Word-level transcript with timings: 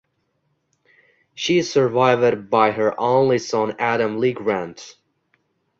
She 1.35 1.59
is 1.59 1.71
survived 1.71 2.49
by 2.49 2.71
her 2.71 2.99
only 2.99 3.37
son 3.37 3.75
Adam 3.77 4.17
LeGrant. 4.19 4.95